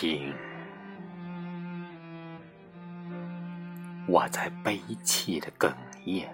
[0.00, 0.32] 听
[4.08, 5.74] 我在悲泣的哽
[6.06, 6.26] 咽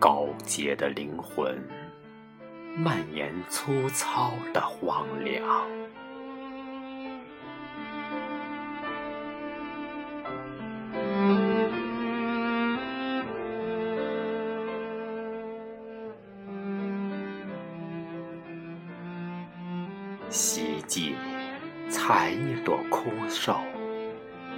[0.00, 1.56] 高洁的灵魂
[2.76, 5.46] 蔓延粗糙的荒凉。
[20.30, 21.14] 希冀
[21.88, 23.58] 采一朵枯瘦，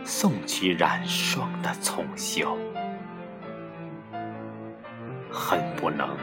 [0.05, 2.57] 送去染霜的葱绣。
[5.31, 6.17] 恨不能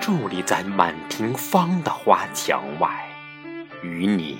[0.00, 3.08] 伫立在满庭芳的花墙外，
[3.82, 4.38] 与你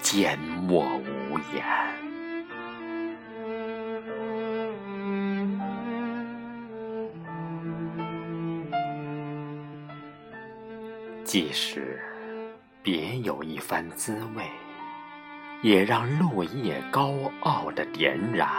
[0.00, 0.86] 缄默
[1.30, 1.62] 无言。
[11.24, 12.00] 即使。
[12.84, 14.44] 别有一番滋味，
[15.62, 18.50] 也让落叶高傲的点燃，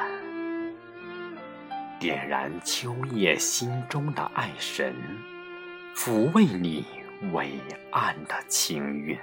[1.99, 4.95] 点燃秋叶心中的爱神，
[5.93, 6.85] 抚慰你
[7.33, 7.59] 伟
[7.91, 9.19] 岸的情韵。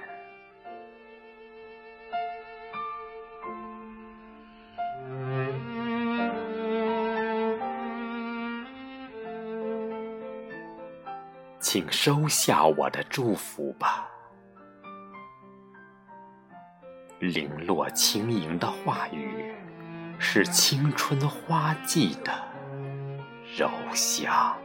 [11.59, 14.07] 请收下我的祝福吧。
[17.21, 19.53] 零落轻盈的话语
[20.17, 22.33] 是青春花季的
[23.55, 24.57] 柔香。